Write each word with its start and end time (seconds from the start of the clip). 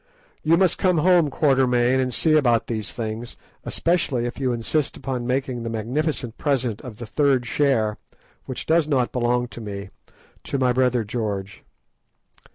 You 0.41 0.57
must 0.57 0.79
come 0.79 0.97
home, 0.97 1.29
Quatermain, 1.29 1.99
and 1.99 2.11
see 2.11 2.33
about 2.33 2.65
these 2.65 2.91
things, 2.91 3.37
especially 3.65 4.25
if 4.25 4.39
you 4.39 4.51
insist 4.51 4.97
upon 4.97 5.27
making 5.27 5.61
the 5.61 5.69
magnificent 5.69 6.39
present 6.39 6.81
of 6.81 6.97
the 6.97 7.05
third 7.05 7.45
share, 7.45 7.99
which 8.45 8.65
does 8.65 8.87
not 8.87 9.11
belong 9.11 9.47
to 9.49 9.61
me, 9.61 9.91
to 10.45 10.57
my 10.57 10.73
brother 10.73 11.03
George. 11.03 11.63